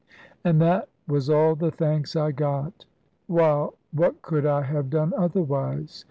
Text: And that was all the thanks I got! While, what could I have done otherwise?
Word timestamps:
And 0.43 0.59
that 0.61 0.89
was 1.07 1.29
all 1.29 1.53
the 1.53 1.69
thanks 1.69 2.15
I 2.15 2.31
got! 2.31 2.85
While, 3.27 3.75
what 3.91 4.23
could 4.23 4.47
I 4.47 4.63
have 4.63 4.89
done 4.89 5.13
otherwise? 5.15 5.99